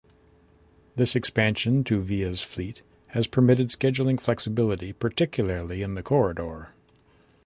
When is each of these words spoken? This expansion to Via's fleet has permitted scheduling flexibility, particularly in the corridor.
This 0.95 1.15
expansion 1.15 1.83
to 1.83 2.01
Via's 2.01 2.41
fleet 2.41 2.81
has 3.09 3.27
permitted 3.27 3.67
scheduling 3.67 4.19
flexibility, 4.19 4.93
particularly 4.93 5.83
in 5.83 5.93
the 5.93 6.01
corridor. 6.01 6.73